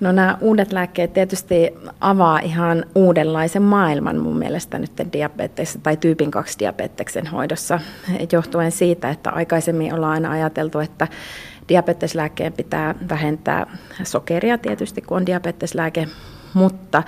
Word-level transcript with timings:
No 0.00 0.12
nämä 0.12 0.38
uudet 0.40 0.72
lääkkeet 0.72 1.12
tietysti 1.12 1.74
avaa 2.00 2.38
ihan 2.38 2.84
uudenlaisen 2.94 3.62
maailman 3.62 4.18
mun 4.18 4.38
mielestä 4.38 4.78
nyt 4.78 4.92
diabetes 5.12 5.78
tai 5.82 5.96
tyypin 5.96 6.30
2 6.30 6.58
diabeteksen 6.58 7.26
hoidossa. 7.26 7.80
Johtuen 8.32 8.72
siitä, 8.72 9.10
että 9.10 9.30
aikaisemmin 9.30 9.94
ollaan 9.94 10.12
aina 10.12 10.30
ajateltu, 10.30 10.78
että 10.78 11.08
diabeteslääkkeen 11.68 12.52
pitää 12.52 12.94
vähentää 13.08 13.66
sokeria 14.02 14.58
tietysti, 14.58 15.02
kun 15.02 15.16
on 15.16 15.26
diabeteslääke, 15.26 16.08
mutta 16.54 17.02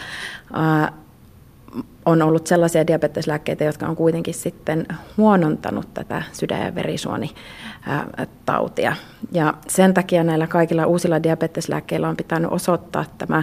on 2.06 2.22
ollut 2.22 2.46
sellaisia 2.46 2.86
diabeteslääkkeitä, 2.86 3.64
jotka 3.64 3.86
on 3.86 3.96
kuitenkin 3.96 4.34
sitten 4.34 4.86
huonontanut 5.16 5.94
tätä 5.94 6.22
sydän- 6.32 6.64
ja 6.64 6.74
verisuonitautia. 6.74 8.96
Ja 9.32 9.54
sen 9.68 9.94
takia 9.94 10.24
näillä 10.24 10.46
kaikilla 10.46 10.86
uusilla 10.86 11.22
diabeteslääkkeillä 11.22 12.08
on 12.08 12.16
pitänyt 12.16 12.52
osoittaa 12.52 13.04
tämä 13.18 13.42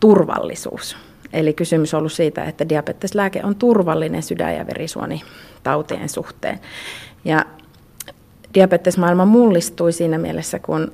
turvallisuus. 0.00 0.96
Eli 1.32 1.52
kysymys 1.52 1.94
on 1.94 1.98
ollut 1.98 2.12
siitä, 2.12 2.44
että 2.44 2.68
diabeteslääke 2.68 3.40
on 3.44 3.56
turvallinen 3.56 4.22
sydän- 4.22 4.56
ja 4.56 4.66
verisuonitautien 4.66 6.08
suhteen. 6.08 6.60
Ja 7.24 7.44
diabetesmaailma 8.54 9.24
mullistui 9.24 9.92
siinä 9.92 10.18
mielessä, 10.18 10.58
kun 10.58 10.92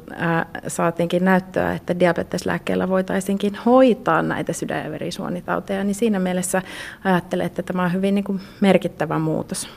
saatiinkin 0.68 1.24
näyttöä, 1.24 1.72
että 1.72 1.98
diabeteslääkkeellä 1.98 2.88
voitaisiinkin 2.88 3.58
hoitaa 3.66 4.22
näitä 4.22 4.52
sydän- 4.52 4.84
ja 4.84 4.90
verisuonitauteja, 4.90 5.84
niin 5.84 5.94
siinä 5.94 6.18
mielessä 6.18 6.62
ajattelen, 7.04 7.46
että 7.46 7.62
tämä 7.62 7.82
on 7.82 7.92
hyvin 7.92 8.14
niin 8.14 8.24
kuin 8.24 8.40
merkittävä 8.60 9.18
muutos 9.18 9.68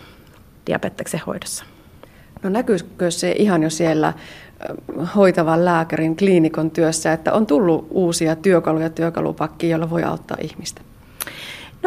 diabeteksen 0.67 1.21
hoidossa. 1.27 1.65
No 2.43 2.49
näkyykö 2.49 3.11
se 3.11 3.31
ihan 3.31 3.63
jo 3.63 3.69
siellä 3.69 4.13
hoitavan 5.15 5.65
lääkärin 5.65 6.15
kliinikon 6.15 6.71
työssä, 6.71 7.13
että 7.13 7.33
on 7.33 7.45
tullut 7.45 7.87
uusia 7.89 8.35
työkaluja 8.35 8.89
työkalupakkiin, 8.89 9.71
joilla 9.71 9.89
voi 9.89 10.03
auttaa 10.03 10.37
ihmistä? 10.41 10.81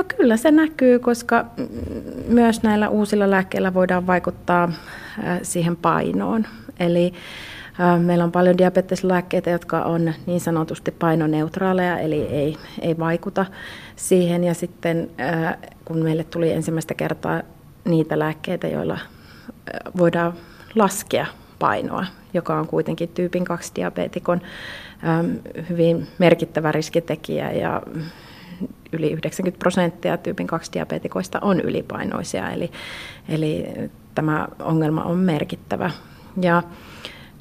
No 0.00 0.04
kyllä 0.16 0.36
se 0.36 0.50
näkyy, 0.50 0.98
koska 0.98 1.46
myös 2.28 2.62
näillä 2.62 2.88
uusilla 2.88 3.30
lääkkeillä 3.30 3.74
voidaan 3.74 4.06
vaikuttaa 4.06 4.72
siihen 5.42 5.76
painoon. 5.76 6.46
Eli 6.80 7.12
Meillä 7.98 8.24
on 8.24 8.32
paljon 8.32 8.58
diabeteslääkkeitä, 8.58 9.50
jotka 9.50 9.82
on 9.82 10.12
niin 10.26 10.40
sanotusti 10.40 10.90
painoneutraaleja, 10.90 11.98
eli 11.98 12.22
ei, 12.22 12.56
ei 12.80 12.98
vaikuta 12.98 13.46
siihen. 13.96 14.44
Ja 14.44 14.54
sitten 14.54 15.10
kun 15.84 15.98
meille 15.98 16.24
tuli 16.24 16.52
ensimmäistä 16.52 16.94
kertaa 16.94 17.42
niitä 17.84 18.18
lääkkeitä, 18.18 18.68
joilla 18.68 18.98
voidaan 19.98 20.32
laskea 20.74 21.26
painoa, 21.58 22.06
joka 22.34 22.58
on 22.58 22.66
kuitenkin 22.66 23.08
tyypin 23.08 23.44
2 23.44 23.72
diabetikon 23.74 24.40
hyvin 25.68 26.06
merkittävä 26.18 26.72
riskitekijä 26.72 27.52
ja 27.52 27.82
yli 28.92 29.12
90 29.12 29.58
prosenttia 29.58 30.16
tyypin 30.16 30.46
2 30.46 30.72
diabetikoista 30.72 31.38
on 31.42 31.60
ylipainoisia, 31.60 32.50
eli, 32.50 32.70
eli 33.28 33.66
tämä 34.14 34.48
ongelma 34.58 35.02
on 35.02 35.19
merkittävä. 35.19 35.91
Ja 36.42 36.62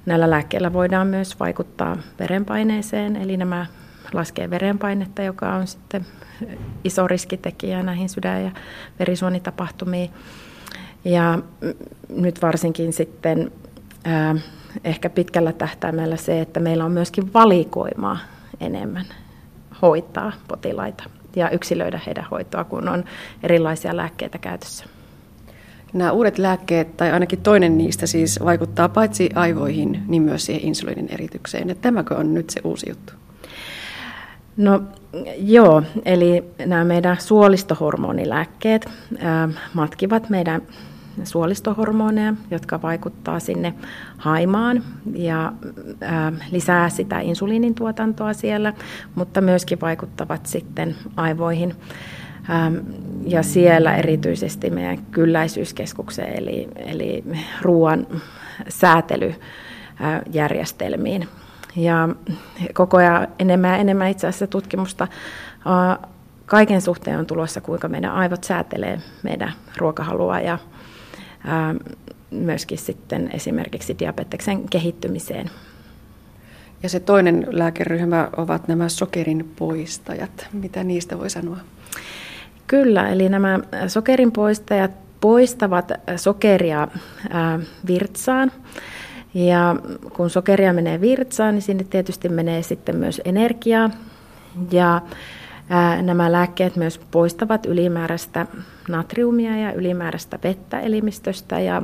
näillä 0.05 0.29
lääkkeillä 0.29 0.73
voidaan 0.73 1.07
myös 1.07 1.39
vaikuttaa 1.39 1.97
verenpaineeseen, 2.19 3.15
eli 3.15 3.37
nämä 3.37 3.65
laskee 4.13 4.49
verenpainetta, 4.49 5.21
joka 5.21 5.55
on 5.55 5.67
sitten 5.67 6.05
iso 6.83 7.07
riskitekijä 7.07 7.83
näihin 7.83 8.09
sydän- 8.09 8.43
ja 8.43 8.51
verisuonitapahtumiin. 8.99 10.09
Ja 11.05 11.39
nyt 12.09 12.41
varsinkin 12.41 12.93
sitten 12.93 13.51
ää, 14.03 14.35
ehkä 14.83 15.09
pitkällä 15.09 15.53
tähtäimellä 15.53 16.17
se, 16.17 16.41
että 16.41 16.59
meillä 16.59 16.85
on 16.85 16.91
myöskin 16.91 17.33
valikoimaa 17.33 18.17
enemmän 18.59 19.05
hoitaa 19.81 20.31
potilaita 20.47 21.03
ja 21.39 21.49
yksilöidä 21.49 21.99
heidän 22.05 22.27
hoitoa, 22.31 22.63
kun 22.63 22.89
on 22.89 23.03
erilaisia 23.43 23.97
lääkkeitä 23.97 24.37
käytössä. 24.37 24.85
Nämä 25.93 26.11
uudet 26.11 26.37
lääkkeet, 26.37 26.97
tai 26.97 27.11
ainakin 27.11 27.41
toinen 27.41 27.77
niistä 27.77 28.07
siis 28.07 28.39
vaikuttaa 28.45 28.89
paitsi 28.89 29.29
aivoihin, 29.35 30.03
niin 30.07 30.21
myös 30.21 30.45
siihen 30.45 30.65
insuliinin 30.65 31.13
eritykseen. 31.13 31.69
Että 31.69 31.81
tämäkö 31.81 32.15
on 32.15 32.33
nyt 32.33 32.49
se 32.49 32.61
uusi 32.63 32.89
juttu? 32.89 33.13
No 34.57 34.81
joo, 35.37 35.83
eli 36.05 36.43
nämä 36.65 36.83
meidän 36.83 37.17
suolistohormonilääkkeet 37.21 38.89
ää, 39.19 39.49
matkivat 39.73 40.29
meidän 40.29 40.61
suolistohormoneja, 41.27 42.33
jotka 42.51 42.81
vaikuttaa 42.81 43.39
sinne 43.39 43.73
haimaan 44.17 44.83
ja 45.13 45.53
ää, 46.01 46.31
lisää 46.51 46.89
sitä 46.89 47.19
insuliinin 47.19 47.75
tuotantoa 47.75 48.33
siellä, 48.33 48.73
mutta 49.15 49.41
myöskin 49.41 49.81
vaikuttavat 49.81 50.45
sitten 50.45 50.95
aivoihin. 51.15 51.75
Ja 53.27 53.43
siellä 53.43 53.95
erityisesti 53.95 54.69
meidän 54.69 54.97
kylläisyyskeskukseen, 55.11 56.37
eli, 56.37 56.67
eli 56.75 57.23
ruoan 57.61 58.07
säätelyjärjestelmiin. 58.67 61.27
Ja 61.75 62.09
koko 62.73 62.97
ajan 62.97 63.27
enemmän 63.39 63.71
ja 63.71 63.77
enemmän 63.77 64.09
itse 64.09 64.27
asiassa 64.27 64.47
tutkimusta 64.47 65.07
kaiken 66.45 66.81
suhteen 66.81 67.19
on 67.19 67.25
tulossa, 67.25 67.61
kuinka 67.61 67.87
meidän 67.87 68.11
aivot 68.11 68.43
säätelee 68.43 68.99
meidän 69.23 69.53
ruokahalua 69.77 70.39
ja 70.39 70.57
myöskin 72.31 72.77
sitten 72.77 73.29
esimerkiksi 73.33 73.99
diabeteksen 73.99 74.69
kehittymiseen. 74.69 75.49
Ja 76.83 76.89
se 76.89 76.99
toinen 76.99 77.47
lääkeryhmä 77.49 78.29
ovat 78.37 78.67
nämä 78.67 78.89
sokerin 78.89 79.51
poistajat. 79.55 80.47
Mitä 80.53 80.83
niistä 80.83 81.19
voi 81.19 81.29
sanoa? 81.29 81.57
Kyllä, 82.67 83.09
eli 83.09 83.29
nämä 83.29 83.59
sokerin 83.87 84.31
poistajat 84.31 84.91
poistavat 85.21 85.91
sokeria 86.15 86.87
virtsaan. 87.87 88.51
Ja 89.33 89.75
kun 90.13 90.29
sokeria 90.29 90.73
menee 90.73 91.01
virtsaan, 91.01 91.53
niin 91.53 91.61
sinne 91.61 91.83
tietysti 91.83 92.29
menee 92.29 92.61
sitten 92.63 92.95
myös 92.95 93.21
energiaa. 93.25 93.89
Ja 94.71 95.01
nämä 96.01 96.31
lääkkeet 96.31 96.75
myös 96.75 96.99
poistavat 97.11 97.65
ylimääräistä 97.65 98.45
natriumia 98.87 99.57
ja 99.57 99.73
ylimääräistä 99.73 100.39
vettä 100.43 100.79
elimistöstä 100.79 101.59
ja 101.59 101.81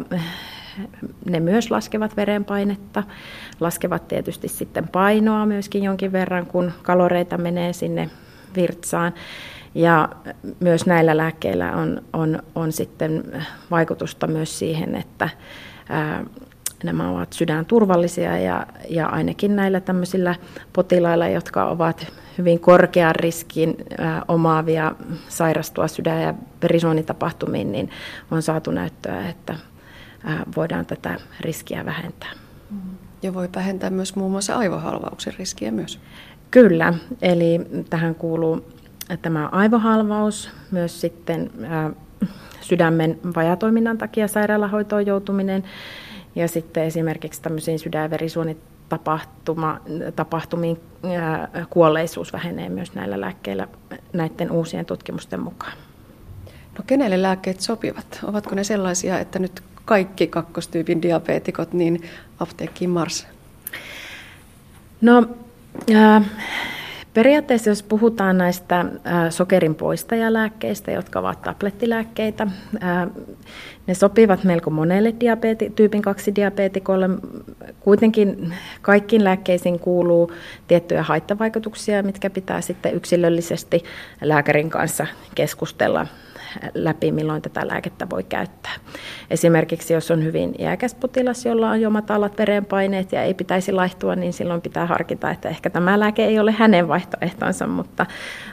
ne 1.25 1.39
myös 1.39 1.71
laskevat 1.71 2.17
verenpainetta, 2.17 3.03
laskevat 3.59 4.07
tietysti 4.07 4.47
sitten 4.47 4.87
painoa 4.87 5.45
myöskin 5.45 5.83
jonkin 5.83 6.11
verran, 6.11 6.45
kun 6.45 6.71
kaloreita 6.83 7.37
menee 7.37 7.73
sinne 7.73 8.09
virtsaan. 8.55 9.13
Ja 9.75 10.09
myös 10.59 10.85
näillä 10.85 11.17
lääkkeillä 11.17 11.71
on, 11.75 12.01
on, 12.13 12.43
on 12.55 12.71
sitten 12.71 13.23
vaikutusta 13.71 14.27
myös 14.27 14.59
siihen, 14.59 14.95
että 14.95 15.29
ää, 15.89 16.25
nämä 16.83 17.09
ovat 17.09 17.33
sydänturvallisia 17.33 18.37
ja, 18.37 18.67
ja 18.89 19.07
ainakin 19.07 19.55
näillä 19.55 19.79
tämmöisillä 19.79 20.35
potilailla, 20.73 21.27
jotka 21.27 21.65
ovat 21.65 22.07
hyvin 22.37 22.59
korkean 22.59 23.15
riskin 23.15 23.77
omaavia 24.27 24.95
sairastua 25.29 25.87
sydän- 25.87 26.21
ja 26.21 26.33
verisuonitapahtumiin, 26.61 27.71
niin 27.71 27.89
on 28.31 28.41
saatu 28.41 28.71
näyttöä, 28.71 29.29
että 29.29 29.55
voidaan 30.55 30.85
tätä 30.85 31.19
riskiä 31.41 31.85
vähentää. 31.85 32.31
Ja 33.23 33.33
voi 33.33 33.49
vähentää 33.55 33.89
myös 33.89 34.15
muun 34.15 34.31
muassa 34.31 34.55
aivohalvauksen 34.55 35.33
riskiä 35.39 35.71
myös. 35.71 35.99
Kyllä, 36.51 36.93
eli 37.21 37.61
tähän 37.89 38.15
kuuluu 38.15 38.65
tämä 39.21 39.47
aivohalvaus, 39.47 40.49
myös 40.71 41.01
sitten 41.01 41.51
sydämen 42.61 43.19
vajatoiminnan 43.35 43.97
takia 43.97 44.27
sairaalahoitoon 44.27 45.05
joutuminen 45.05 45.63
ja 46.35 46.47
sitten 46.47 46.83
esimerkiksi 46.83 47.41
tämmöisiin 47.41 47.79
sydän- 47.79 48.03
ja 48.03 48.09
verisuonitapahtumiin 48.91 50.79
kuolleisuus 51.69 52.33
vähenee 52.33 52.69
myös 52.69 52.93
näillä 52.93 53.21
lääkkeillä 53.21 53.67
näiden 54.13 54.51
uusien 54.51 54.85
tutkimusten 54.85 55.39
mukaan. 55.39 55.77
No 56.77 56.83
kenelle 56.87 57.21
lääkkeet 57.21 57.61
sopivat? 57.61 58.19
Ovatko 58.23 58.55
ne 58.55 58.63
sellaisia, 58.63 59.19
että 59.19 59.39
nyt 59.39 59.63
kaikki 59.85 60.27
kakkostyypin 60.27 61.01
diabeetikot, 61.01 61.73
niin 61.73 62.03
apteekkiin 62.39 62.89
mars? 62.89 63.27
No, 65.01 65.27
äh, 65.95 66.23
Periaatteessa 67.15 67.69
jos 67.69 67.83
puhutaan 67.83 68.37
näistä 68.37 68.85
sokerin 69.29 69.75
poistajalääkkeistä, 69.75 70.91
jotka 70.91 71.19
ovat 71.19 71.41
tablettilääkkeitä, 71.41 72.47
ne 73.87 73.93
sopivat 73.93 74.43
melko 74.43 74.69
monelle 74.69 75.13
diabeeti, 75.19 75.69
tyypin 75.75 76.01
2 76.01 76.35
diabeetikolle. 76.35 77.09
Kuitenkin 77.79 78.53
kaikkiin 78.81 79.23
lääkkeisiin 79.23 79.79
kuuluu 79.79 80.31
tiettyjä 80.67 81.03
haittavaikutuksia, 81.03 82.03
mitkä 82.03 82.29
pitää 82.29 82.61
sitten 82.61 82.93
yksilöllisesti 82.93 83.83
lääkärin 84.21 84.69
kanssa 84.69 85.07
keskustella 85.35 86.07
läpi, 86.73 87.11
milloin 87.11 87.41
tätä 87.41 87.67
lääkettä 87.67 88.09
voi 88.09 88.23
käyttää. 88.23 88.73
Esimerkiksi 89.29 89.93
jos 89.93 90.11
on 90.11 90.23
hyvin 90.23 90.55
iäkäs 90.59 90.95
potilas, 90.95 91.45
jolla 91.45 91.69
on 91.69 91.81
jo 91.81 91.89
matalat 91.89 92.37
verenpaineet 92.37 93.11
ja 93.11 93.23
ei 93.23 93.33
pitäisi 93.33 93.71
laihtua, 93.71 94.15
niin 94.15 94.33
silloin 94.33 94.61
pitää 94.61 94.85
harkita, 94.85 95.31
että 95.31 95.49
ehkä 95.49 95.69
tämä 95.69 95.99
lääke 95.99 96.25
ei 96.25 96.39
ole 96.39 96.51
hänen 96.51 96.87
vaihtoehtonsa, 96.87 97.67
mutta, 97.67 98.05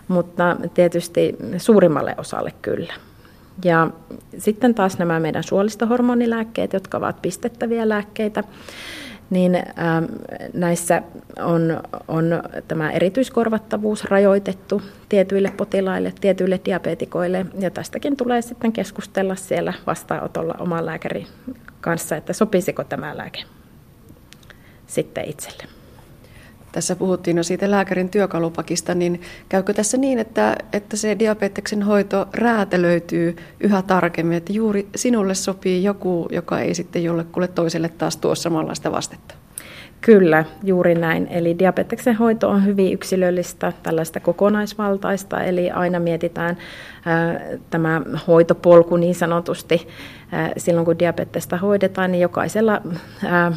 mutta 0.09 0.57
tietysti 0.75 1.37
suurimmalle 1.59 2.15
osalle 2.19 2.53
kyllä. 2.63 2.93
Ja 3.65 3.91
sitten 4.39 4.75
taas 4.75 4.99
nämä 4.99 5.21
meidän 5.21 5.43
suolistohormonilääkkeet, 5.43 6.73
jotka 6.73 6.99
ovat 6.99 7.23
pistettäviä 7.23 7.89
lääkkeitä, 7.89 8.45
niin 9.32 9.55
ähm, 9.55 10.05
näissä 10.55 11.02
on, 11.40 11.82
on 12.08 12.43
tämä 12.69 12.90
erityiskorvattavuus 12.90 14.05
rajoitettu 14.05 14.82
tietyille 15.08 15.52
potilaille, 15.56 16.12
tietyille 16.20 16.61
diabetikoille, 16.64 17.46
ja 17.58 17.70
tästäkin 17.70 18.17
tulee 18.17 18.43
sitten 18.43 18.73
keskustella 18.73 19.34
siellä 19.34 19.73
vastaanotolla 19.87 20.55
oman 20.58 20.87
lääkärin 20.87 21.26
kanssa, 21.81 22.17
että 22.17 22.32
sopisiko 22.32 22.84
tämä 22.84 23.17
lääke 23.17 23.44
sitten 24.87 25.31
itselle. 25.31 25.81
Tässä 26.73 26.97
puhuttiin 26.97 27.37
jo 27.37 27.43
siitä 27.43 27.71
lääkärin 27.71 28.11
työkalupakista, 28.11 28.95
niin 28.95 29.21
käykö 29.49 29.73
tässä 29.73 29.97
niin, 29.97 30.19
että, 30.19 30.57
että 30.73 30.97
se 30.97 31.19
diabeteksen 31.19 31.83
hoito 31.83 32.27
räätälöityy 32.35 33.37
yhä 33.61 33.83
tarkemmin, 33.83 34.37
että 34.37 34.53
juuri 34.53 34.89
sinulle 34.97 35.35
sopii 35.35 35.85
joku, 35.85 36.29
joka 36.33 36.61
ei 36.61 36.75
sitten 36.75 37.05
jollekulle 37.05 37.49
toiselle 37.49 37.89
taas 37.89 38.17
tuo 38.17 38.35
samanlaista 38.35 38.93
vastetta? 38.93 39.35
Kyllä, 40.01 40.45
juuri 40.65 40.95
näin. 40.95 41.27
Eli 41.31 41.59
diabeteksen 41.59 42.17
hoito 42.17 42.49
on 42.49 42.65
hyvin 42.65 42.93
yksilöllistä, 42.93 43.73
tällaista 43.83 44.21
kokonaisvaltaista, 44.21 45.43
eli 45.43 45.71
aina 45.71 46.01
mietitään 46.01 46.57
ää, 47.05 47.41
tämä 47.71 48.03
hoitopolku 48.27 48.97
niin 48.97 49.15
sanotusti. 49.15 49.89
Ää, 50.33 50.53
silloin 50.57 50.85
kun 50.85 50.99
diabetesta 50.99 51.57
hoidetaan, 51.57 52.13
niin 52.13 52.23
jokaisella 52.23 52.81
ää, 53.25 53.53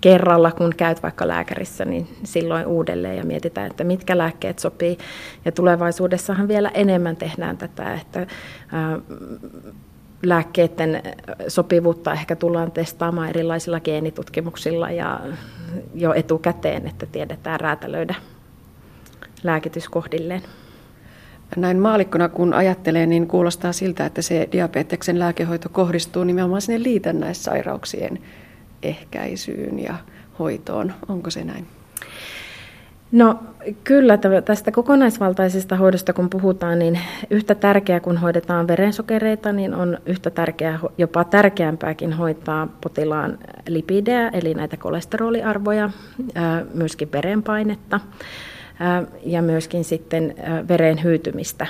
kerralla, 0.00 0.52
kun 0.52 0.74
käyt 0.76 1.02
vaikka 1.02 1.28
lääkärissä, 1.28 1.84
niin 1.84 2.08
silloin 2.24 2.66
uudelleen 2.66 3.16
ja 3.16 3.24
mietitään, 3.24 3.70
että 3.70 3.84
mitkä 3.84 4.18
lääkkeet 4.18 4.58
sopii. 4.58 4.98
Ja 5.44 5.52
tulevaisuudessahan 5.52 6.48
vielä 6.48 6.70
enemmän 6.74 7.16
tehdään 7.16 7.56
tätä, 7.56 7.94
että 7.94 8.26
lääkkeiden 10.22 11.02
sopivuutta 11.48 12.12
ehkä 12.12 12.36
tullaan 12.36 12.72
testaamaan 12.72 13.28
erilaisilla 13.28 13.80
geenitutkimuksilla 13.80 14.90
ja 14.90 15.20
jo 15.94 16.14
etukäteen, 16.14 16.86
että 16.86 17.06
tiedetään 17.06 17.60
räätälöidä 17.60 18.14
lääkityskohdilleen. 19.42 20.42
Näin 21.56 21.78
maalikkona 21.78 22.28
kun 22.28 22.54
ajattelee, 22.54 23.06
niin 23.06 23.26
kuulostaa 23.26 23.72
siltä, 23.72 24.06
että 24.06 24.22
se 24.22 24.48
diabeteksen 24.52 25.18
lääkehoito 25.18 25.68
kohdistuu 25.68 26.24
nimenomaan 26.24 26.62
sinne 26.62 26.82
liitännäissairauksien 26.82 28.18
ehkäisyyn 28.82 29.78
ja 29.78 29.94
hoitoon. 30.38 30.94
Onko 31.08 31.30
se 31.30 31.44
näin? 31.44 31.66
No 33.12 33.38
kyllä, 33.84 34.18
tästä 34.44 34.70
kokonaisvaltaisesta 34.72 35.76
hoidosta 35.76 36.12
kun 36.12 36.30
puhutaan, 36.30 36.78
niin 36.78 37.00
yhtä 37.30 37.54
tärkeää 37.54 38.00
kun 38.00 38.16
hoidetaan 38.16 38.68
verensokereita, 38.68 39.52
niin 39.52 39.74
on 39.74 39.98
yhtä 40.06 40.30
tärkeää, 40.30 40.78
jopa 40.98 41.24
tärkeämpääkin 41.24 42.12
hoitaa 42.12 42.68
potilaan 42.80 43.38
lipidejä, 43.68 44.28
eli 44.28 44.54
näitä 44.54 44.76
kolesteroliarvoja, 44.76 45.90
myöskin 46.74 47.12
verenpainetta 47.12 48.00
ja 49.24 49.42
myöskin 49.42 49.84
sitten 49.84 50.34
veren 50.68 51.02
hyytymistä 51.02 51.66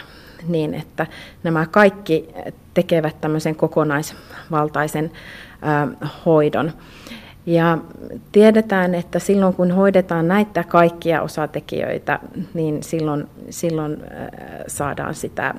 niin, 0.48 0.74
että 0.74 1.06
nämä 1.42 1.66
kaikki 1.66 2.28
tekevät 2.74 3.20
tämmöisen 3.20 3.56
kokonaisvaltaisen 3.56 5.10
hoidon. 6.26 6.72
Ja 7.46 7.78
tiedetään, 8.32 8.94
että 8.94 9.18
silloin 9.18 9.54
kun 9.54 9.70
hoidetaan 9.70 10.28
näitä 10.28 10.64
kaikkia 10.64 11.22
osatekijöitä, 11.22 12.18
niin 12.54 12.82
silloin, 12.82 13.26
silloin 13.50 13.96
saadaan 14.66 15.14
sitä 15.14 15.54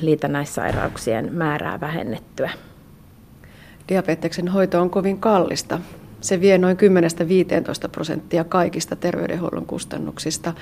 liitännäissairauksien 0.00 1.32
määrää 1.32 1.80
vähennettyä. 1.80 2.50
Diabeteksen 3.88 4.48
hoito 4.48 4.80
on 4.80 4.90
kovin 4.90 5.18
kallista. 5.18 5.80
Se 6.20 6.40
vie 6.40 6.58
noin 6.58 6.76
10-15 7.86 7.88
prosenttia 7.92 8.44
kaikista 8.44 8.96
terveydenhuollon 8.96 9.66
kustannuksista. 9.66 10.52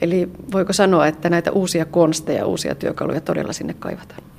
Eli 0.00 0.28
voiko 0.52 0.72
sanoa, 0.72 1.06
että 1.06 1.30
näitä 1.30 1.50
uusia 1.52 1.84
konsteja, 1.84 2.46
uusia 2.46 2.74
työkaluja 2.74 3.20
todella 3.20 3.52
sinne 3.52 3.74
kaivataan? 3.78 4.31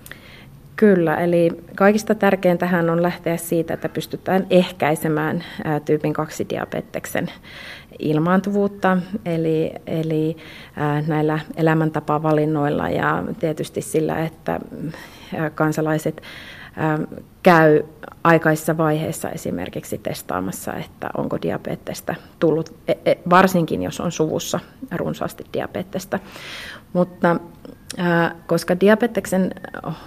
Kyllä, 0.75 1.16
eli 1.16 1.50
kaikista 1.75 2.16
tärkeintähän 2.16 2.90
on 2.90 3.02
lähteä 3.02 3.38
siitä, 3.38 3.74
että 3.74 3.90
pystytään 3.90 4.48
ehkäisemään 4.50 5.44
tyypin 5.86 6.14
2 6.14 6.46
diabeteksen 6.50 7.31
ilmaantuvuutta, 8.00 8.98
eli, 9.25 9.74
eli 9.88 10.38
näillä 11.08 11.40
elämäntapavalinnoilla 11.56 12.90
ja 12.90 13.24
tietysti 13.40 13.81
sillä, 13.81 14.20
että 14.20 14.60
kansalaiset 15.56 16.22
käy 17.44 17.84
aikaisessa 18.24 18.78
vaiheessa 18.78 19.30
esimerkiksi 19.30 19.98
testaamassa, 19.98 20.74
että 20.74 21.10
onko 21.18 21.38
diabetesta 21.42 22.16
tullut, 22.40 22.76
e, 22.88 22.94
e, 23.06 23.18
varsinkin 23.30 23.84
jos 23.84 24.00
on 24.00 24.12
suvussa 24.12 24.60
runsaasti 24.92 25.46
diabetesta. 25.54 26.19
Mutta 26.94 27.40
koska 28.48 28.80
diabeteksen 28.80 29.51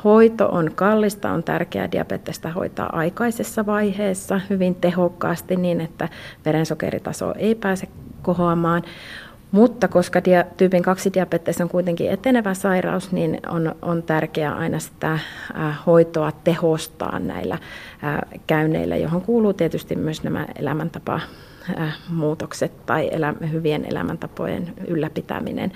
hoito 0.04 0.48
on 0.48 0.70
kallista, 0.74 1.30
on 1.30 1.42
tärkeää 1.42 1.92
diabetesta 1.92 2.48
hoitaa 2.48 2.96
aikaisessa 2.96 3.66
vaiheessa 3.66 4.40
hyvin 4.50 4.74
tehokkaasti 4.74 5.56
niin, 5.56 5.80
että 5.80 6.08
verensokeritaso 6.44 7.34
ei 7.38 7.54
pääse 7.54 7.88
kohoamaan. 8.22 8.82
Mutta 9.50 9.88
koska 9.88 10.24
dia, 10.24 10.44
tyypin 10.56 10.82
2 10.82 11.10
diabetes 11.14 11.60
on 11.60 11.68
kuitenkin 11.68 12.10
etenevä 12.10 12.54
sairaus, 12.54 13.12
niin 13.12 13.40
on, 13.48 13.74
on 13.82 14.02
tärkeää 14.02 14.54
aina 14.56 14.78
sitä 14.78 15.12
äh, 15.12 15.20
hoitoa 15.86 16.32
tehostaa 16.44 17.18
näillä 17.18 17.54
äh, 17.54 18.40
käynneillä, 18.46 18.96
johon 18.96 19.22
kuuluu 19.22 19.52
tietysti 19.52 19.96
myös 19.96 20.22
nämä 20.22 20.46
elämäntapa 20.56 21.20
muutokset 22.08 22.86
tai 22.86 23.10
hyvien 23.52 23.84
elämäntapojen 23.84 24.74
ylläpitäminen, 24.88 25.72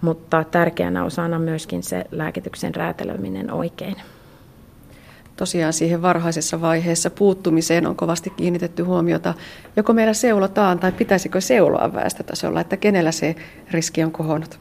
mutta 0.00 0.44
tärkeänä 0.44 1.04
osana 1.04 1.38
myöskin 1.38 1.82
se 1.82 2.04
lääkityksen 2.10 2.74
räätälöiminen 2.74 3.52
oikein. 3.52 3.96
Tosiaan 5.36 5.72
siihen 5.72 6.02
varhaisessa 6.02 6.60
vaiheessa 6.60 7.10
puuttumiseen 7.10 7.86
on 7.86 7.96
kovasti 7.96 8.30
kiinnitetty 8.30 8.82
huomiota. 8.82 9.34
Joko 9.76 9.92
meillä 9.92 10.14
seulotaan 10.14 10.78
tai 10.78 10.92
pitäisikö 10.92 11.40
seuloa 11.40 11.92
väestötasolla, 11.92 12.60
että 12.60 12.76
kenellä 12.76 13.12
se 13.12 13.36
riski 13.70 14.04
on 14.04 14.12
kohonnut? 14.12 14.58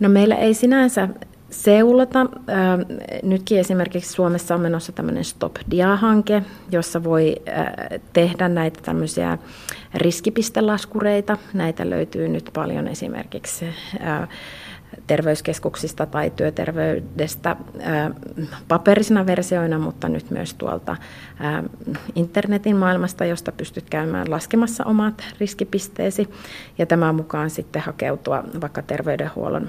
No 0.00 0.08
meillä 0.08 0.34
ei 0.34 0.54
sinänsä 0.54 1.08
seulota. 1.62 2.26
Nytkin 3.22 3.58
esimerkiksi 3.58 4.12
Suomessa 4.12 4.54
on 4.54 4.60
menossa 4.60 4.92
tämmöinen 4.92 5.24
Stop 5.24 5.56
Dia-hanke, 5.70 6.42
jossa 6.70 7.04
voi 7.04 7.36
tehdä 8.12 8.48
näitä 8.48 8.80
tämmöisiä 8.82 9.38
riskipistelaskureita. 9.94 11.38
Näitä 11.52 11.90
löytyy 11.90 12.28
nyt 12.28 12.50
paljon 12.52 12.88
esimerkiksi 12.88 13.66
terveyskeskuksista 15.06 16.06
tai 16.06 16.30
työterveydestä 16.36 17.56
paperisina 18.68 19.26
versioina, 19.26 19.78
mutta 19.78 20.08
nyt 20.08 20.30
myös 20.30 20.54
tuolta 20.54 20.96
internetin 22.14 22.76
maailmasta, 22.76 23.24
josta 23.24 23.52
pystyt 23.52 23.90
käymään 23.90 24.30
laskemassa 24.30 24.84
omat 24.84 25.24
riskipisteesi 25.40 26.28
ja 26.78 26.86
tämän 26.86 27.14
mukaan 27.14 27.50
sitten 27.50 27.82
hakeutua 27.82 28.44
vaikka 28.60 28.82
terveydenhuollon 28.82 29.68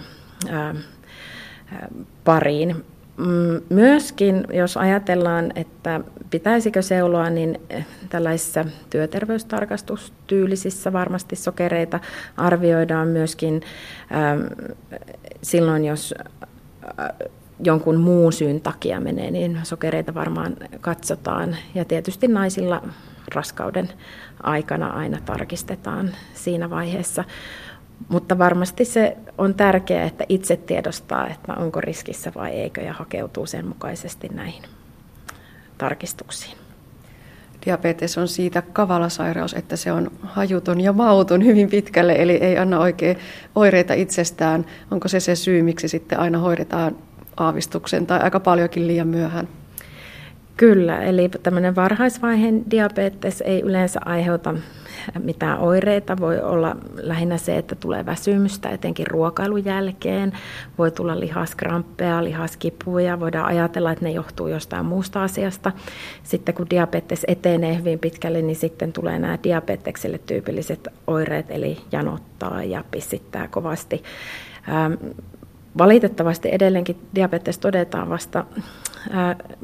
pariin. 2.23 2.75
Mm, 3.17 3.61
myöskin, 3.69 4.47
jos 4.53 4.77
ajatellaan, 4.77 5.51
että 5.55 6.01
pitäisikö 6.29 6.81
seuloa, 6.81 7.29
niin 7.29 7.61
eh, 7.69 7.85
tällaisissa 8.09 8.65
työterveystarkastustyylisissä 8.89 10.93
varmasti 10.93 11.35
sokereita 11.35 11.99
arvioidaan 12.37 13.07
myöskin 13.07 13.61
ähm, 14.11 14.41
silloin, 15.41 15.85
jos 15.85 16.13
äh, 16.99 17.09
jonkun 17.59 17.97
muun 17.97 18.33
syyn 18.33 18.61
takia 18.61 18.99
menee, 18.99 19.31
niin 19.31 19.59
sokereita 19.63 20.13
varmaan 20.13 20.57
katsotaan. 20.81 21.55
Ja 21.75 21.85
tietysti 21.85 22.27
naisilla 22.27 22.81
raskauden 23.35 23.89
aikana 24.43 24.87
aina 24.87 25.17
tarkistetaan 25.25 26.11
siinä 26.33 26.69
vaiheessa. 26.69 27.23
Mutta 28.09 28.37
varmasti 28.37 28.85
se 28.85 29.17
on 29.37 29.53
tärkeää, 29.53 30.05
että 30.05 30.23
itse 30.29 30.57
tiedostaa, 30.57 31.27
että 31.27 31.53
onko 31.53 31.81
riskissä 31.81 32.31
vai 32.35 32.51
eikö 32.51 32.81
ja 32.81 32.93
hakeutuu 32.93 33.45
sen 33.45 33.67
mukaisesti 33.67 34.29
näihin 34.29 34.63
tarkistuksiin. 35.77 36.57
Diabetes 37.65 38.17
on 38.17 38.27
siitä 38.27 38.61
kavala 38.61 39.09
sairaus, 39.09 39.53
että 39.53 39.75
se 39.75 39.91
on 39.91 40.11
hajuton 40.23 40.81
ja 40.81 40.93
mauton 40.93 41.45
hyvin 41.45 41.69
pitkälle, 41.69 42.13
eli 42.13 42.33
ei 42.33 42.57
anna 42.57 42.79
oikein 42.79 43.17
oireita 43.55 43.93
itsestään. 43.93 44.65
Onko 44.91 45.07
se 45.07 45.19
se 45.19 45.35
syy, 45.35 45.61
miksi 45.61 45.87
sitten 45.87 46.19
aina 46.19 46.37
hoidetaan 46.37 46.95
aavistuksen 47.37 48.05
tai 48.05 48.19
aika 48.19 48.39
paljonkin 48.39 48.87
liian 48.87 49.07
myöhään? 49.07 49.47
Kyllä, 50.57 51.03
eli 51.03 51.29
tämmöinen 51.29 51.75
varhaisvaiheen 51.75 52.71
diabetes 52.71 53.41
ei 53.41 53.61
yleensä 53.61 53.99
aiheuta 54.05 54.53
mitään 55.19 55.59
oireita. 55.59 56.17
Voi 56.19 56.39
olla 56.39 56.75
lähinnä 56.95 57.37
se, 57.37 57.57
että 57.57 57.75
tulee 57.75 58.05
väsymystä, 58.05 58.69
etenkin 58.69 59.07
ruokailun 59.07 59.65
jälkeen. 59.65 60.33
Voi 60.77 60.91
tulla 60.91 61.19
lihaskramppeja, 61.19 62.23
lihaskipuja. 62.23 63.19
Voidaan 63.19 63.45
ajatella, 63.45 63.91
että 63.91 64.05
ne 64.05 64.11
johtuu 64.11 64.47
jostain 64.47 64.85
muusta 64.85 65.23
asiasta. 65.23 65.71
Sitten 66.23 66.55
kun 66.55 66.69
diabetes 66.69 67.25
etenee 67.27 67.77
hyvin 67.77 67.99
pitkälle, 67.99 68.41
niin 68.41 68.55
sitten 68.55 68.93
tulee 68.93 69.19
nämä 69.19 69.37
diabetekselle 69.43 70.17
tyypilliset 70.17 70.87
oireet, 71.07 71.45
eli 71.49 71.77
janottaa 71.91 72.63
ja 72.63 72.83
pissittää 72.91 73.47
kovasti. 73.47 74.03
Ähm, 74.69 74.93
valitettavasti 75.77 76.49
edelleenkin 76.51 76.97
diabetes 77.15 77.57
todetaan 77.57 78.09
vasta 78.09 78.45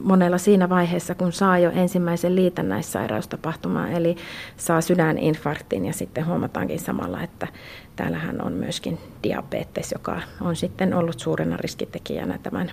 monella 0.03 0.37
siinä 0.37 0.69
vaiheessa, 0.69 1.15
kun 1.15 1.31
saa 1.31 1.57
jo 1.57 1.71
ensimmäisen 1.71 2.35
liitännäissairaustapahtuman, 2.35 3.91
eli 3.91 4.15
saa 4.57 4.81
sydäninfarktin 4.81 5.85
ja 5.85 5.93
sitten 5.93 6.25
huomataankin 6.25 6.79
samalla, 6.79 7.21
että 7.21 7.47
täällähän 7.95 8.41
on 8.41 8.53
myöskin 8.53 8.97
diabetes, 9.23 9.91
joka 9.91 10.21
on 10.41 10.55
sitten 10.55 10.93
ollut 10.93 11.19
suurena 11.19 11.57
riskitekijänä 11.57 12.39
tämän, 12.43 12.71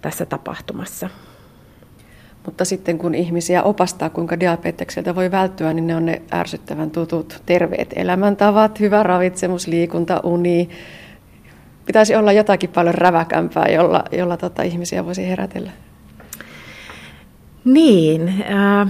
tässä 0.00 0.26
tapahtumassa. 0.26 1.10
Mutta 2.46 2.64
sitten 2.64 2.98
kun 2.98 3.14
ihmisiä 3.14 3.62
opastaa, 3.62 4.10
kuinka 4.10 4.40
diabetekselta 4.40 5.14
voi 5.14 5.30
välttyä, 5.30 5.72
niin 5.72 5.86
ne 5.86 5.96
on 5.96 6.06
ne 6.06 6.22
ärsyttävän 6.32 6.90
tutut 6.90 7.42
terveet 7.46 7.92
elämäntavat, 7.96 8.80
hyvä 8.80 9.02
ravitsemus, 9.02 9.66
liikunta, 9.66 10.20
uni. 10.22 10.68
Pitäisi 11.86 12.14
olla 12.14 12.32
jotakin 12.32 12.70
paljon 12.70 12.94
räväkämpää, 12.94 13.68
jolla, 13.68 14.04
jolla 14.12 14.36
tota, 14.36 14.62
ihmisiä 14.62 15.04
voisi 15.04 15.28
herätellä. 15.28 15.70
Niin, 17.64 18.28
äh, 18.28 18.88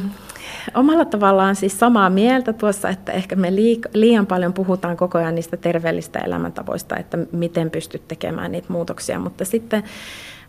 omalla 0.74 1.04
tavallaan 1.04 1.56
siis 1.56 1.78
samaa 1.78 2.10
mieltä 2.10 2.52
tuossa, 2.52 2.88
että 2.88 3.12
ehkä 3.12 3.36
me 3.36 3.52
liian 3.94 4.26
paljon 4.26 4.52
puhutaan 4.52 4.96
koko 4.96 5.18
ajan 5.18 5.34
niistä 5.34 5.56
terveellistä 5.56 6.18
elämäntavoista, 6.18 6.96
että 6.96 7.18
miten 7.32 7.70
pystyt 7.70 8.08
tekemään 8.08 8.52
niitä 8.52 8.72
muutoksia, 8.72 9.18
mutta 9.18 9.44
sitten 9.44 9.82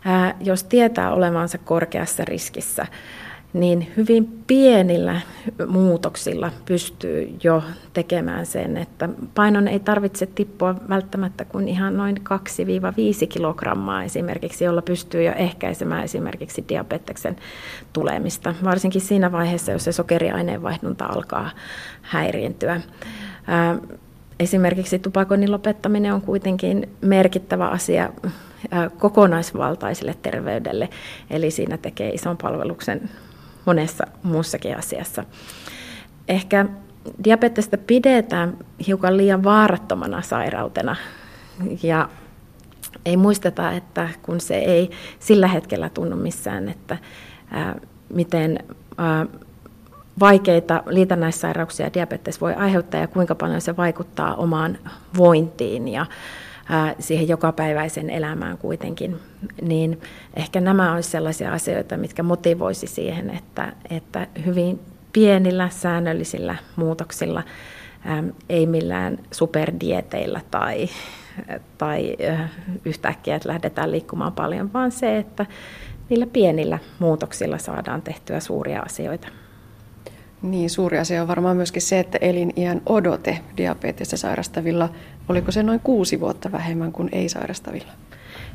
äh, 0.06 0.34
jos 0.40 0.64
tietää 0.64 1.12
olevansa 1.12 1.58
korkeassa 1.58 2.24
riskissä, 2.24 2.86
niin 3.54 3.92
hyvin 3.96 4.42
pienillä 4.46 5.20
muutoksilla 5.66 6.50
pystyy 6.64 7.36
jo 7.44 7.62
tekemään 7.92 8.46
sen, 8.46 8.76
että 8.76 9.08
painon 9.34 9.68
ei 9.68 9.80
tarvitse 9.80 10.26
tippua 10.26 10.74
välttämättä 10.88 11.44
kuin 11.44 11.68
ihan 11.68 11.96
noin 11.96 12.16
2-5 13.24 13.26
kilogrammaa 13.28 14.04
esimerkiksi, 14.04 14.64
jolla 14.64 14.82
pystyy 14.82 15.22
jo 15.22 15.32
ehkäisemään 15.36 16.04
esimerkiksi 16.04 16.64
diabeteksen 16.68 17.36
tulemista, 17.92 18.54
varsinkin 18.64 19.00
siinä 19.00 19.32
vaiheessa, 19.32 19.72
jos 19.72 19.84
se 19.84 19.92
sokeriaineenvaihdunta 19.92 21.06
alkaa 21.06 21.50
häiriintyä. 22.02 22.80
Esimerkiksi 24.40 24.98
tupakoinnin 24.98 25.52
lopettaminen 25.52 26.14
on 26.14 26.20
kuitenkin 26.20 26.88
merkittävä 27.00 27.66
asia 27.66 28.10
kokonaisvaltaiselle 28.98 30.14
terveydelle, 30.22 30.88
eli 31.30 31.50
siinä 31.50 31.76
tekee 31.76 32.10
ison 32.10 32.36
palveluksen 32.36 33.10
monessa 33.66 34.06
muussakin 34.22 34.78
asiassa. 34.78 35.24
Ehkä 36.28 36.66
diabetesta 37.24 37.78
pidetään 37.78 38.56
hiukan 38.86 39.16
liian 39.16 39.44
vaarattomana 39.44 40.22
sairautena 40.22 40.96
ja 41.82 42.08
ei 43.04 43.16
muisteta, 43.16 43.72
että 43.72 44.08
kun 44.22 44.40
se 44.40 44.54
ei 44.54 44.90
sillä 45.18 45.48
hetkellä 45.48 45.88
tunnu 45.88 46.16
missään, 46.16 46.68
että 46.68 46.98
ää, 47.50 47.74
miten 48.14 48.58
ää, 48.98 49.26
vaikeita 50.20 50.82
liitännäissairauksia 50.86 51.94
diabetes 51.94 52.40
voi 52.40 52.54
aiheuttaa 52.54 53.00
ja 53.00 53.06
kuinka 53.06 53.34
paljon 53.34 53.60
se 53.60 53.76
vaikuttaa 53.76 54.34
omaan 54.34 54.78
vointiin 55.16 55.88
ja 55.88 56.06
siihen 56.98 57.28
jokapäiväisen 57.28 58.10
elämään 58.10 58.58
kuitenkin, 58.58 59.16
niin 59.62 60.00
ehkä 60.36 60.60
nämä 60.60 60.92
olisi 60.92 61.10
sellaisia 61.10 61.52
asioita, 61.52 61.96
mitkä 61.96 62.22
motivoisi 62.22 62.86
siihen, 62.86 63.30
että, 63.30 63.72
että 63.90 64.26
hyvin 64.46 64.80
pienillä 65.12 65.68
säännöllisillä 65.68 66.56
muutoksilla, 66.76 67.42
ei 68.48 68.66
millään 68.66 69.18
superdieteillä 69.30 70.40
tai, 70.50 70.88
tai 71.78 72.16
yhtäkkiä, 72.84 73.36
että 73.36 73.48
lähdetään 73.48 73.92
liikkumaan 73.92 74.32
paljon, 74.32 74.72
vaan 74.72 74.92
se, 74.92 75.18
että 75.18 75.46
niillä 76.08 76.26
pienillä 76.26 76.78
muutoksilla 76.98 77.58
saadaan 77.58 78.02
tehtyä 78.02 78.40
suuria 78.40 78.80
asioita. 78.80 79.28
Niin, 80.42 80.70
suuri 80.70 80.98
asia 80.98 81.22
on 81.22 81.28
varmaan 81.28 81.56
myöskin 81.56 81.82
se, 81.82 82.00
että 82.00 82.18
eliniän 82.20 82.82
odote 82.86 83.38
diabetesta 83.56 84.16
sairastavilla, 84.16 84.88
oliko 85.28 85.52
se 85.52 85.62
noin 85.62 85.80
kuusi 85.80 86.20
vuotta 86.20 86.52
vähemmän 86.52 86.92
kuin 86.92 87.08
ei-sairastavilla? 87.12 87.92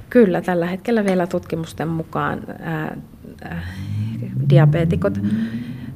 Kyllä, 0.10 0.42
tällä 0.42 0.66
hetkellä 0.66 1.06
vielä 1.06 1.28
tutkimusten 1.28 1.88
mukaan 1.88 2.44
ää, 2.60 2.98
ää, 3.44 3.62
diabeetikot, 4.50 5.18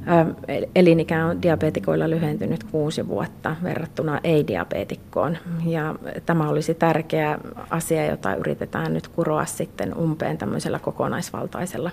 ää, 0.06 0.26
elinikä 0.74 1.26
on 1.26 1.42
diabetikoilla 1.42 2.10
lyhentynyt 2.10 2.64
kuusi 2.64 3.08
vuotta 3.08 3.56
verrattuna 3.62 4.20
ei-diabeetikkoon. 4.24 5.38
Ja 5.66 5.94
tämä 6.26 6.48
olisi 6.48 6.74
tärkeä 6.74 7.38
asia, 7.70 8.06
jota 8.06 8.34
yritetään 8.34 8.94
nyt 8.94 9.08
kuroa 9.08 9.44
sitten 9.44 9.94
umpeen 9.94 10.38
tämmöisellä 10.38 10.78
kokonaisvaltaisella 10.78 11.90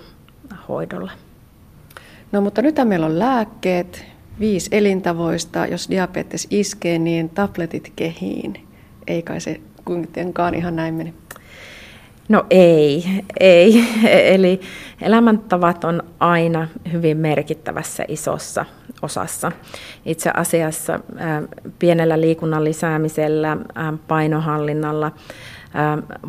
hoidolla. 0.68 1.12
No 2.32 2.40
mutta 2.40 2.62
nyt 2.62 2.76
meillä 2.84 3.06
on 3.06 3.18
lääkkeet, 3.18 4.04
viisi 4.40 4.68
elintavoista. 4.72 5.66
Jos 5.66 5.90
diabetes 5.90 6.46
iskee, 6.50 6.98
niin 6.98 7.28
tabletit 7.28 7.92
kehiin. 7.96 8.71
Ei 9.06 9.22
kai 9.22 9.40
se 9.40 9.60
kuitenkaan 9.84 10.54
ihan 10.54 10.76
näin 10.76 10.94
mene. 10.94 11.14
No 12.28 12.46
ei, 12.50 13.04
ei. 13.40 13.84
Eli 14.34 14.60
elämäntavat 15.02 15.84
on 15.84 16.02
aina 16.20 16.68
hyvin 16.92 17.16
merkittävässä 17.16 18.04
isossa 18.08 18.64
osassa. 19.02 19.52
Itse 20.06 20.30
asiassa 20.34 21.00
pienellä 21.78 22.20
liikunnan 22.20 22.64
lisäämisellä, 22.64 23.56
painohallinnalla, 24.08 25.12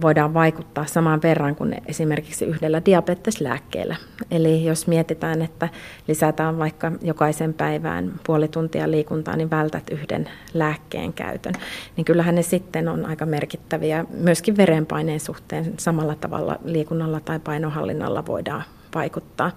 voidaan 0.02 0.34
vaikuttaa 0.34 0.86
samaan 0.86 1.22
verran 1.22 1.56
kuin 1.56 1.76
esimerkiksi 1.86 2.46
yhdellä 2.46 2.82
diabeteslääkkeellä. 2.86 3.96
Eli 4.32 4.66
jos 4.66 4.88
mietitään, 4.88 5.42
että 5.42 5.70
lisätään 6.08 6.60
vaikka 6.60 6.92
jokaisen 7.02 7.54
päivään 7.54 8.14
puoli 8.26 8.48
tuntia 8.48 8.92
liikuntaa, 8.92 9.36
niin 9.36 9.50
vältät 9.50 9.90
yhden 9.90 10.30
lääkkeen 10.54 11.14
käytön. 11.14 11.54
Niin 11.98 12.06
kyllähän 12.06 12.36
ne 12.36 12.42
sitten 12.42 12.88
on 12.88 13.06
aika 13.06 13.26
merkittäviä. 13.26 14.06
Myöskin 14.10 14.58
verenpaineen 14.58 15.20
suhteen 15.20 15.74
samalla 15.78 16.16
tavalla 16.16 16.60
liikunnalla 16.66 17.20
tai 17.20 17.40
painohallinnalla 17.40 18.26
voidaan 18.26 18.64
vaikuttaa. 18.96 19.52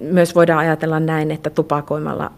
Myös 0.00 0.34
voidaan 0.34 0.58
ajatella 0.58 1.00
näin, 1.00 1.30
että 1.30 1.50
tupakoimalla 1.50 2.32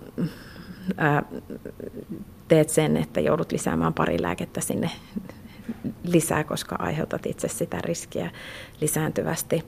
teet 2.48 2.68
sen, 2.68 2.96
että 2.96 3.20
joudut 3.20 3.52
lisäämään 3.52 3.94
pari 3.94 4.22
lääkettä 4.22 4.60
sinne 4.60 4.90
lisää, 6.04 6.44
koska 6.44 6.76
aiheutat 6.78 7.26
itse 7.26 7.48
sitä 7.48 7.78
riskiä 7.80 8.30
lisääntyvästi. 8.80 9.64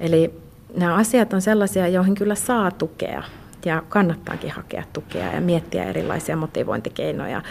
Eli 0.00 0.34
nämä 0.76 0.94
asiat 0.94 1.32
on 1.32 1.42
sellaisia, 1.42 1.88
joihin 1.88 2.14
kyllä 2.14 2.34
saa 2.34 2.70
tukea 2.70 3.22
ja 3.64 3.82
kannattaakin 3.88 4.50
hakea 4.50 4.82
tukea 4.92 5.32
ja 5.32 5.40
miettiä 5.40 5.84
erilaisia 5.84 6.36
motivointikeinoja, 6.36 7.42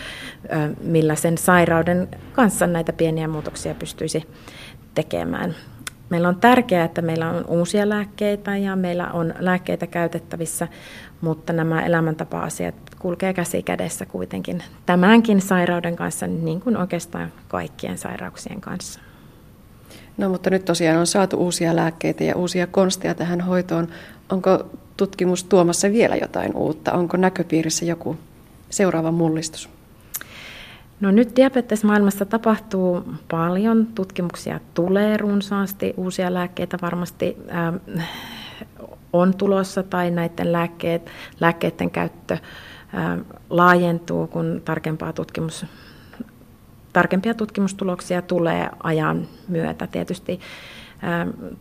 millä 0.81 1.15
sen 1.15 1.37
sairauden 1.37 2.07
kanssa 2.33 2.67
näitä 2.67 2.93
pieniä 2.93 3.27
muutoksia 3.27 3.75
pystyisi 3.75 4.23
tekemään. 4.95 5.55
Meillä 6.09 6.27
on 6.27 6.35
tärkeää, 6.35 6.85
että 6.85 7.01
meillä 7.01 7.29
on 7.29 7.45
uusia 7.47 7.89
lääkkeitä 7.89 8.57
ja 8.57 8.75
meillä 8.75 9.07
on 9.07 9.33
lääkkeitä 9.39 9.87
käytettävissä, 9.87 10.67
mutta 11.21 11.53
nämä 11.53 11.85
elämäntapa-asiat 11.85 12.75
kulkee 13.03 13.33
käsi 13.33 13.63
kädessä 13.63 14.05
kuitenkin 14.05 14.63
tämänkin 14.85 15.41
sairauden 15.41 15.95
kanssa, 15.95 16.27
niin 16.27 16.61
kuin 16.61 16.77
oikeastaan 16.77 17.31
kaikkien 17.47 17.97
sairauksien 17.97 18.61
kanssa. 18.61 18.99
No 20.17 20.29
mutta 20.29 20.49
nyt 20.49 20.65
tosiaan 20.65 20.99
on 20.99 21.07
saatu 21.07 21.37
uusia 21.37 21.75
lääkkeitä 21.75 22.23
ja 22.23 22.35
uusia 22.35 22.67
konsteja 22.67 23.15
tähän 23.15 23.41
hoitoon. 23.41 23.87
Onko 24.29 24.65
tutkimus 24.97 25.43
tuomassa 25.43 25.91
vielä 25.91 26.15
jotain 26.15 26.55
uutta? 26.55 26.93
Onko 26.93 27.17
näköpiirissä 27.17 27.85
joku 27.85 28.17
seuraava 28.69 29.11
mullistus? 29.11 29.69
No 30.99 31.11
nyt 31.11 31.35
diabetesmaailmassa 31.35 32.25
tapahtuu 32.25 33.03
paljon, 33.31 33.85
tutkimuksia 33.95 34.59
tulee 34.73 35.17
runsaasti, 35.17 35.93
uusia 35.97 36.33
lääkkeitä 36.33 36.77
varmasti 36.81 37.37
äh, 37.55 38.09
on 39.13 39.33
tulossa 39.33 39.83
tai 39.83 40.11
näiden 40.11 40.51
lääkkeet, 40.51 41.09
lääkkeiden 41.39 41.91
käyttö 41.91 42.37
laajentuu, 43.49 44.27
kun 44.27 44.61
tarkempaa 44.65 45.13
tutkimus 45.13 45.65
tarkempia 46.93 47.33
tutkimustuloksia 47.33 48.21
tulee 48.21 48.69
ajan 48.83 49.27
myötä. 49.47 49.87
Tietysti 49.87 50.39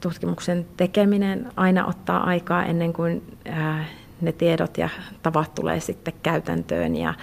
tutkimuksen 0.01 0.67
tekeminen 0.77 1.53
aina 1.57 1.87
ottaa 1.87 2.25
aikaa 2.25 2.65
ennen 2.65 2.93
kuin 2.93 3.39
ne 4.21 4.33
tiedot 4.33 4.79
ja 4.79 4.89
tavat 5.23 5.55
tulee 5.55 5.81
sitten 5.81 6.15
käytäntöön 6.23 6.97
ja, 6.97 7.15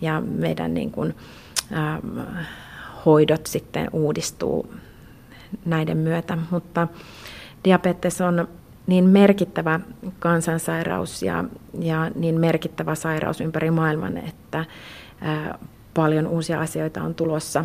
ja 0.00 0.20
meidän 0.20 0.74
niin 0.74 0.90
kuin, 0.90 1.14
hoidot 3.06 3.46
sitten 3.46 3.88
uudistuu 3.92 4.74
näiden 5.64 5.96
myötä. 5.96 6.38
Mutta 6.50 6.88
diabetes 7.64 8.20
on 8.20 8.48
niin 8.86 9.04
merkittävä 9.04 9.80
kansansairaus 10.18 11.22
ja, 11.22 11.44
ja 11.80 12.10
niin 12.14 12.40
merkittävä 12.40 12.94
sairaus 12.94 13.40
ympäri 13.40 13.70
maailman, 13.70 14.16
että 14.16 14.64
ää, 15.20 15.58
paljon 15.94 16.26
uusia 16.26 16.60
asioita 16.60 17.02
on 17.02 17.14
tulossa. 17.14 17.64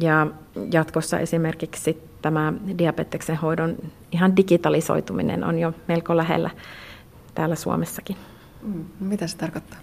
Ja 0.00 0.26
jatkossa 0.72 1.18
esimerkiksi 1.18 2.02
tämä 2.22 2.52
diabeteksen 2.78 3.36
hoidon 3.36 3.76
ihan 4.12 4.36
digitalisoituminen 4.36 5.44
on 5.44 5.58
jo 5.58 5.74
melko 5.88 6.16
lähellä 6.16 6.50
täällä 7.34 7.54
Suomessakin. 7.54 8.16
Mm, 8.62 8.84
mitä 9.00 9.26
se 9.26 9.36
tarkoittaa? 9.36 9.78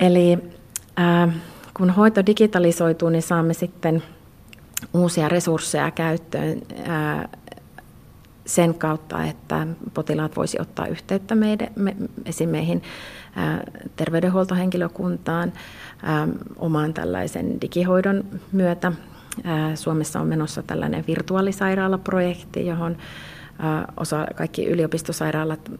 Eli 0.00 0.38
ää, 0.96 1.28
kun 1.76 1.90
hoito 1.90 2.26
digitalisoituu, 2.26 3.08
niin 3.08 3.22
saamme 3.22 3.54
sitten 3.54 4.02
uusia 4.94 5.28
resursseja 5.28 5.90
käyttöön 5.90 6.62
ää, 6.86 7.28
sen 8.46 8.74
kautta, 8.74 9.24
että 9.24 9.66
potilaat 9.94 10.36
voisi 10.36 10.60
ottaa 10.60 10.86
yhteyttä 10.86 11.34
meidän, 11.34 11.68
me, 11.76 11.96
esim. 12.24 12.48
meihin 12.48 12.82
terveydenhuoltohenkilökuntaan 13.96 15.52
ää, 16.02 16.28
oman 16.56 16.94
tällaisen 16.94 17.60
digihoidon 17.60 18.24
myötä. 18.52 18.92
Suomessa 19.74 20.20
on 20.20 20.26
menossa 20.26 20.62
tällainen 20.62 21.04
virtuaalisairaalaprojekti, 21.06 22.66
johon 22.66 22.96
osa, 23.96 24.26
kaikki 24.34 24.66
yliopistosairaalat 24.66 25.70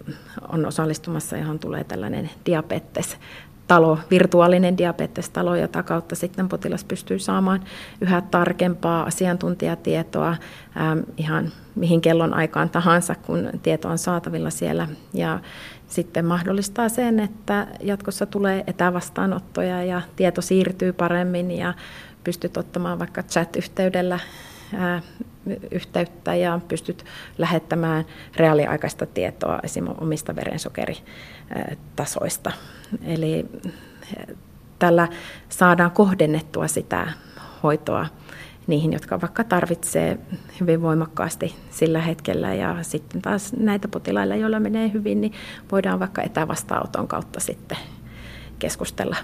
on 0.48 0.66
osallistumassa, 0.66 1.36
johon 1.36 1.58
tulee 1.58 1.84
tällainen 1.84 2.30
diabetes 2.46 3.16
talo, 3.66 3.98
virtuaalinen 4.10 4.78
diabetestalo, 4.78 5.56
jota 5.56 5.82
kautta 5.82 6.14
sitten 6.14 6.48
potilas 6.48 6.84
pystyy 6.84 7.18
saamaan 7.18 7.64
yhä 8.00 8.20
tarkempaa 8.20 9.02
asiantuntijatietoa 9.02 10.28
ähm, 10.76 10.98
ihan 11.16 11.52
mihin 11.74 12.00
kellon 12.00 12.34
aikaan 12.34 12.70
tahansa, 12.70 13.14
kun 13.14 13.50
tieto 13.62 13.88
on 13.88 13.98
saatavilla 13.98 14.50
siellä. 14.50 14.88
Ja 15.14 15.38
sitten 15.88 16.24
mahdollistaa 16.24 16.88
sen, 16.88 17.20
että 17.20 17.66
jatkossa 17.80 18.26
tulee 18.26 18.64
etävastaanottoja 18.66 19.84
ja 19.84 20.02
tieto 20.16 20.42
siirtyy 20.42 20.92
paremmin 20.92 21.50
ja 21.50 21.74
pystyt 22.24 22.56
ottamaan 22.56 22.98
vaikka 22.98 23.22
chat-yhteydellä 23.22 24.18
yhteyttä 25.70 26.34
ja 26.34 26.60
pystyt 26.68 27.04
lähettämään 27.38 28.04
reaaliaikaista 28.36 29.06
tietoa 29.06 29.60
esimerkiksi 29.62 30.04
omista 30.04 30.36
verensokeritasoista. 30.36 32.52
Eli 33.04 33.46
tällä 34.78 35.08
saadaan 35.48 35.90
kohdennettua 35.90 36.68
sitä 36.68 37.12
hoitoa 37.62 38.06
niihin, 38.66 38.92
jotka 38.92 39.20
vaikka 39.20 39.44
tarvitsee 39.44 40.18
hyvin 40.60 40.82
voimakkaasti 40.82 41.54
sillä 41.70 42.00
hetkellä. 42.00 42.54
Ja 42.54 42.76
sitten 42.82 43.22
taas 43.22 43.52
näitä 43.52 43.88
potilailla, 43.88 44.36
joilla 44.36 44.60
menee 44.60 44.92
hyvin, 44.92 45.20
niin 45.20 45.32
voidaan 45.72 46.00
vaikka 46.00 46.22
etävastaanoton 46.22 47.08
kautta 47.08 47.40
sitten 47.40 47.78
keskustella 48.58 49.16